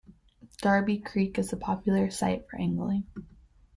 Darby 0.63 0.97
Creek 0.97 1.37
is 1.37 1.53
a 1.53 1.57
popular 1.57 2.09
site 2.09 2.47
for 2.49 2.57
angling. 2.57 3.05